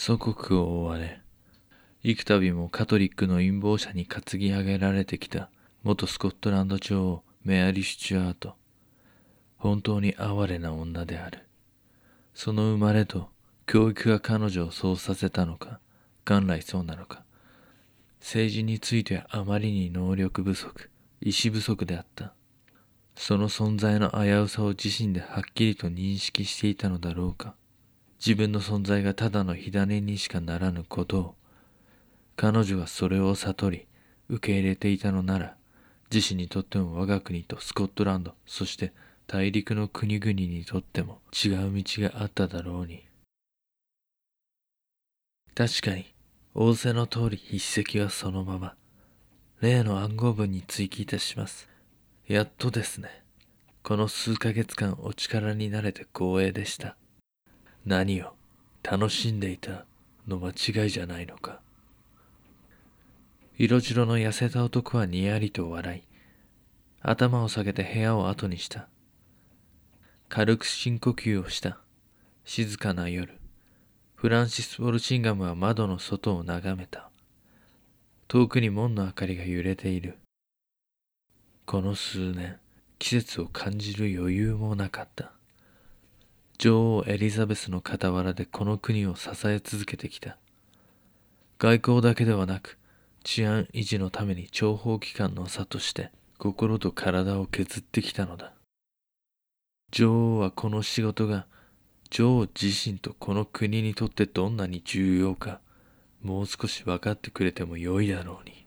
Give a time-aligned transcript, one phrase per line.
[0.00, 1.20] 祖国を追われ、
[2.04, 5.50] 幾度もカトリックの陰謀者に担ぎ上げられてきた
[5.82, 8.54] 元スコットランド女王メアリー・シチュアート。
[9.56, 11.48] 本当に哀れな女である。
[12.32, 13.30] その生まれと
[13.66, 15.80] 教育が彼女をそうさせたのか、
[16.24, 17.24] 元来そうなのか。
[18.20, 20.90] 政治についてはあまりに能力不足、
[21.20, 22.34] 意志不足であった。
[23.16, 27.56] その存在の危うさを自身ではっきりと認識していたのだろうか。
[28.18, 31.34] 自分の存在がただの火種にしかならぬことを、
[32.36, 33.86] 彼女がそれを悟り、
[34.28, 35.56] 受け入れていたのなら、
[36.12, 38.92] 自身にとっても我が国とスコットランド、そして
[39.26, 43.04] 大陸の国々にとっても違う道があっただろうに。
[45.54, 46.14] 確かに、
[46.54, 48.74] 仰せの通り筆跡はそのまま。
[49.60, 51.68] 例の暗号文に追記いたします。
[52.26, 53.24] やっとですね。
[53.82, 56.96] この数ヶ月間お力になれて光栄でした。
[57.88, 58.34] 何を
[58.82, 59.86] 楽しんでいた
[60.26, 61.60] の間違いじゃないのか。
[63.56, 66.02] 色白の痩せた男はにやりと笑い、
[67.00, 68.88] 頭を下げて部屋を後にした。
[70.28, 71.78] 軽く深呼吸をした。
[72.44, 73.38] 静かな夜。
[74.16, 77.08] フランシス・ウォルシンガムは窓の外を眺めた。
[78.26, 80.18] 遠くに門の明かりが揺れている。
[81.64, 82.58] この数年、
[82.98, 85.37] 季節を感じる余裕もなかった。
[86.58, 90.36] 女王エリザベスの傍らでこの国を支え続けてきた。
[91.60, 92.78] 外交だけではなく、
[93.22, 98.54] 治安維持のために諜報機関の差として心と体を削ってきたのだ。
[99.92, 101.46] 女王はこの仕事が
[102.10, 105.60] 女王自身とこの国にとってどんなに重要か、
[106.22, 108.66] もう少し分かってくれてもよいだろうに。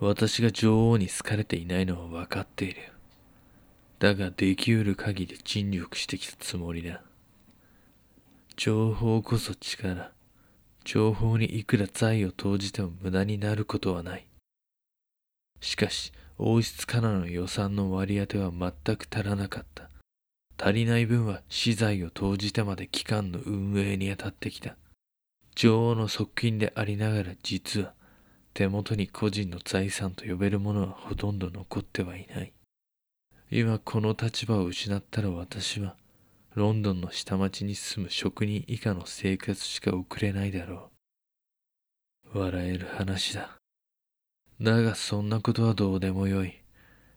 [0.00, 2.92] 私が女王に好かれていないのは分かっている。
[4.00, 7.02] だができうる限り尽力してきたつもりだ。
[8.56, 10.10] 情報こそ力。
[10.84, 14.26] 情報にいくら財を投じても無駄になることはない。
[15.60, 19.90] しかし、王室からの予算の割り当ては全く足らなかった。
[20.56, 24.76] 足りない分は資材を投じてまで機関の運営に当たってきた。
[25.54, 27.92] 女王の側近でありながら実は
[28.54, 32.54] 手元に個人の財産と呼べるものはほとんど残ってはいない。
[33.52, 35.96] 今この立場を失ったら私は、
[36.54, 40.92] ロンドンの下町に住む職人以下の生活しか送れないだろ
[42.32, 42.38] う。
[42.38, 43.56] 笑える話だ。
[44.60, 46.60] だがそんなことはどうでもよい。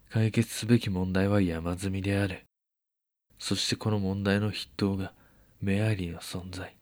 [0.10, 2.46] 解決すべき問題は山積みである。
[3.38, 5.14] そしてこの問題の筆頭が
[5.62, 6.76] メアリーの存在。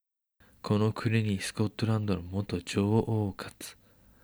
[0.62, 3.76] この国にスコットランドの元女王かつ、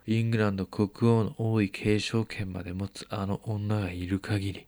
[0.06, 4.67] イングランド国王の王位継承権まで持つあの女がいる限り、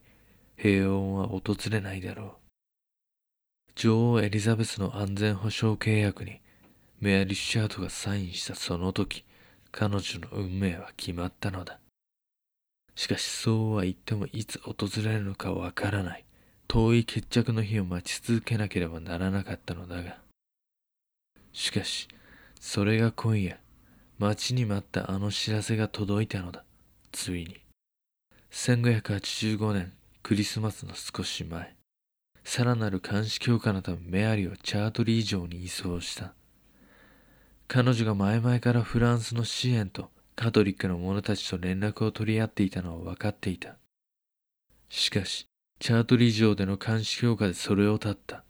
[0.61, 1.41] 平穏は訪
[1.71, 3.71] れないだろう。
[3.73, 6.39] 女王エリザベスの安全保障契約に
[6.99, 9.25] メアリッシャートがサインしたその時、
[9.71, 11.79] 彼女の運命は決まったのだ。
[12.93, 16.25] しかしそうは言ってもいつ訪れるのかわからない。
[16.67, 20.19] 遠い決着の日を待ち続けなければならなかったのだが。
[21.53, 22.07] しかし、
[22.59, 23.59] それが今夜、
[24.19, 26.63] 待ちに待ったあの知らせが届いたのだ。
[27.11, 27.63] ついに。
[28.51, 29.93] 1585年
[30.23, 31.75] クリスマスの少し前、
[32.43, 36.33] さらなる監視強化のためメアリーをチャートリー城に移送した。
[37.67, 43.77] 彼女が前々からフランスの支援とカトリックの者たちと連絡を取り合っていたのは分かっていた。
[44.89, 45.45] しかし、
[45.79, 48.43] チャートリー城での監視強化でそれを絶った。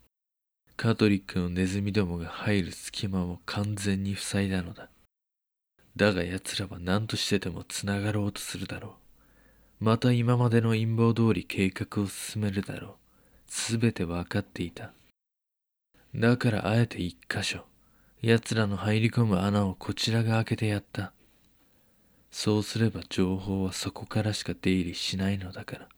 [0.76, 4.90] カトリックのネズミどもが入る隙間を完全に塞いだのだ。
[5.96, 9.00] だが奴らは何としてでも繋がろうとするだろう。
[9.81, 12.94] また今までの陰謀通り計画を進めるだろう。
[13.47, 14.94] すべて分かっていた。
[16.14, 17.66] だからあえて一箇所、
[18.22, 21.14] 奴らの入り込む穴をこちらが開けてやった。
[22.30, 25.89] そうすれば情報はそこからしか出入りしないのだから。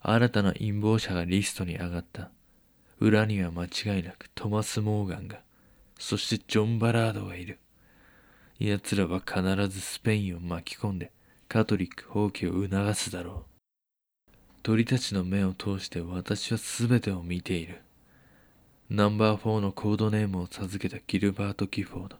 [0.00, 2.30] 新たな陰謀者がリストに上がった。
[2.98, 5.38] 裏には間違いなくトマス・モーガンが、
[6.00, 7.60] そしてジョン・バラードがいる。
[8.58, 11.12] 奴らは必ずスペインを巻き込んで
[11.52, 13.44] カトリック放棄を促すだろ
[14.28, 14.32] う。
[14.62, 17.82] 鳥たちの目を通して私は全てを見ている。
[18.88, 22.16] ナンバー4のコードネームを授けたギルバート・キフォード。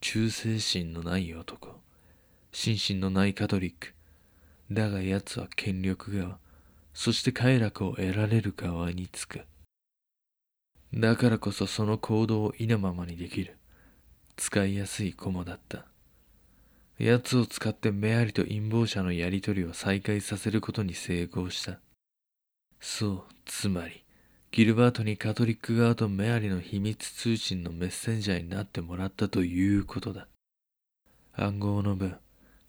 [0.00, 1.68] 忠誠心のない男。
[2.50, 3.92] 心身のないカトリック。
[4.72, 6.38] だが奴は権力側、
[6.94, 9.42] そして快楽を得られる側につく。
[10.94, 13.58] だからこそその行動を意のままにできる。
[14.38, 15.84] 使いやすい駒だった。
[17.02, 21.78] 奴を使ってメアリと陰謀者のやりとりを再開させることに成功した。
[22.78, 24.04] そう、つまり、
[24.52, 30.28] ギルバートにカトリック側とメアリの秘密通信のメッセンジャーになってもらったということだ。
[31.32, 32.18] 暗号の分、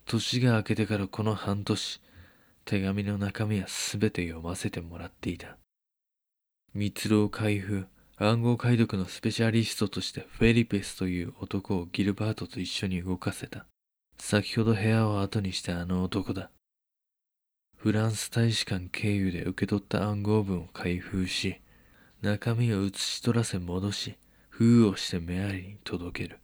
[0.06, 2.02] 年が明けてからこの半年、
[2.64, 5.58] 手紙の中身は全て読ませてもらっていた。
[6.74, 7.86] 密漏開封、
[8.16, 13.66] 暗号解読のスペシャリストとしてフェリペスという男をギルバートと一緒に動かせた。
[14.24, 16.52] 先ほど部屋を後にしたあの男だ。
[17.76, 21.60] フランス大使館経由で受け取った暗号文を開封し、
[22.22, 24.18] 中身を写し取らせ戻し、
[24.50, 26.40] 封をしてメアリに届ける。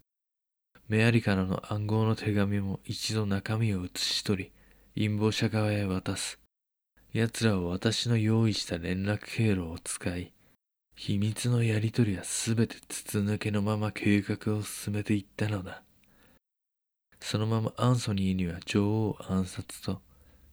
[0.89, 4.51] メアリからの暗号の手紙も一度中身を写し取り、
[4.95, 6.39] 陰謀者側へ渡す。
[7.13, 10.33] 奴らは私の用意した連絡経路を使い、
[10.95, 15.83] 秘密のやり取りはすべて筒抜けのまま計画を進めていったのだ。
[17.19, 20.01] そのままアンソニーには女王暗殺と、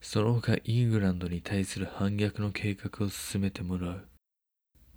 [0.01, 4.07] その他イングランドに対する反逆の計画を進めてもらう。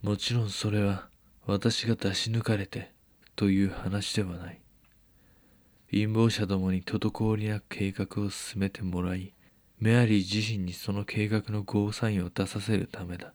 [0.02, 1.08] もちろんそれは
[1.46, 2.92] 私が出し抜かれて
[3.36, 4.60] という話ではない。
[5.90, 9.32] 陰謀者どもに滞りなく計画を進めてもらい、
[9.78, 13.32] メアリー自身にその計画のゴーサインを出させるためだ。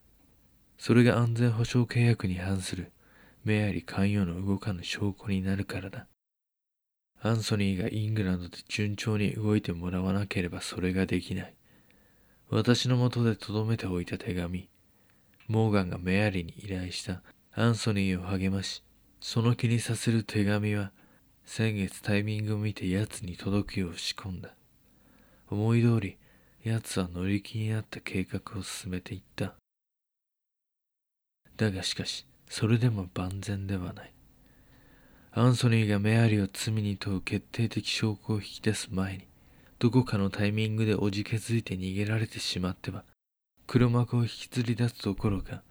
[0.78, 2.92] それが安全保障契約に反する
[3.44, 6.08] メアリー関与の動かぬ証拠になるからだ。
[7.26, 11.54] アンソニーがイングランドで順調に動いてもらわなければそれができない。
[12.50, 14.68] 私のもとで留めておいた手紙。
[15.48, 17.22] モーガンがメアリーに依頼した
[17.56, 18.84] アンソニーを励まし、
[19.22, 20.92] その気にさせる手紙は
[21.46, 24.50] 先月タイミングを見て奴に届くよう仕込んだ。
[25.50, 26.18] 思い通り
[26.64, 29.54] 奴は乗り気になった計画を進めていった。
[31.56, 34.14] だがしかし、それでも万全ではない。
[35.36, 39.28] アンソニーがメアリーを罪に問う決定的証拠を引き出す前に、
[39.80, 43.04] どこかのタイミングでおじけづいて逃げられてしまっては、
[43.66, 45.64] 黒幕を引きずり出すどころか、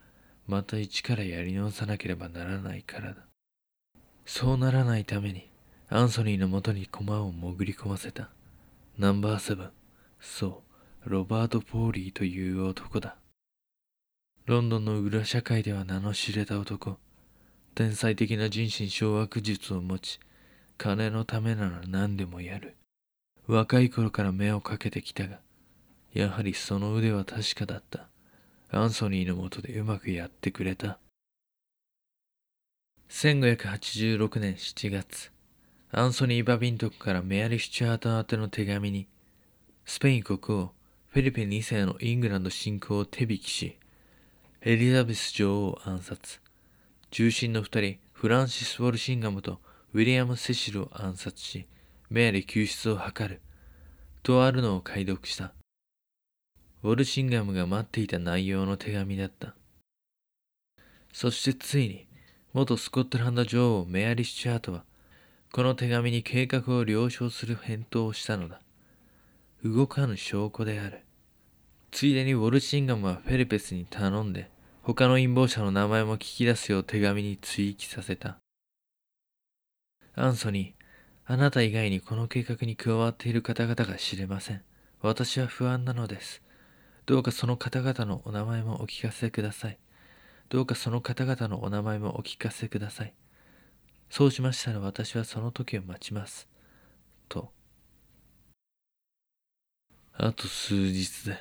[0.48, 3.24] また一からやり直さなければならないからだ。
[4.26, 5.48] そうならないために、
[5.88, 8.30] アンソニーのもとに駒を潜り込ませた。
[8.98, 9.70] ナンバーセブン、
[10.18, 10.64] そ
[11.06, 13.16] う、ロバート・ポーリーという男だ。
[14.44, 16.98] ロンドンの裏社会では名の知れた男。
[17.74, 20.20] 天才的な人心掌握術を持ち、
[20.76, 22.76] 金のためなら何でもやる。
[23.46, 25.40] 若い頃から目をかけてきたが、
[26.12, 28.08] やはりその腕は確かだった。
[28.70, 30.98] アンソニーのもとでうまくやってくれた。
[33.08, 35.32] 1586年7月、
[35.90, 39.08] アンソニー・バビントクからメアリ・スチュアート宛ての手紙に、
[39.86, 40.72] スペイン国王、
[41.08, 43.78] フェリペ2世のイングランド侵攻を手引きし、
[44.60, 46.41] エリザベス女王を暗殺。
[47.12, 49.60] 中心の二人、フランシス・ウォルシンガムと
[49.92, 51.66] ウィリアム・セシルを暗殺し、
[52.08, 53.42] メアリ救出を図る。
[54.22, 55.52] とあるのを解読した。
[56.82, 59.54] ウォルシンガムが待っていた内容の手紙だった。
[61.12, 62.06] そしてついに、
[62.54, 64.84] 元スコットランド女王メアリ・スチュアートは、
[65.52, 68.62] この手紙に計画を了承する返答をしたのだ。
[69.62, 71.02] 動かぬ証拠である。
[71.90, 74.50] ついでにウォルシンガムはフェルペスに頼んで、
[74.84, 78.38] 他の陰謀者の名前も聞き出すよう手紙に追記させた。
[80.16, 84.62] アンソニー、あなた以外にこの計画に加わっている方々が知れません。
[85.00, 86.42] 私は不安なのです。
[87.06, 89.78] どうかその方々のお名前もお聞かせください。
[90.48, 93.14] どうかその方々のお名前もお聞かせください。
[94.10, 96.48] そうしましたら私はその時を待ちます。
[97.28, 97.52] と。
[100.14, 101.38] あと数日で、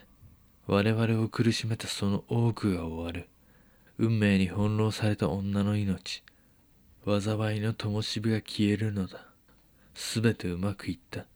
[0.67, 3.30] 我々を苦しめたその多くが終わる。
[4.01, 6.23] 運命に翻弄された女の命。
[7.05, 9.27] 災いの灯火が消えるのだ。
[9.93, 11.27] すべてうまくいった。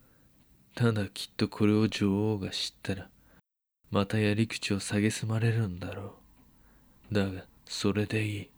[0.73, 3.07] ただきっとこれを女王が知ったら、
[3.91, 6.15] またやり口を蔑まれるんだろ
[7.11, 7.13] う。
[7.13, 8.49] だが、それでいい。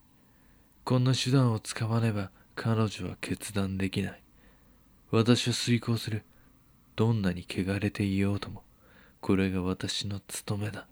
[0.85, 4.21] こんな手段を使わねば彼女は決断できない。
[5.11, 6.23] 私は遂行する。
[6.95, 8.63] どんなに汚れていようとも、
[9.19, 10.87] これが私の務めだ。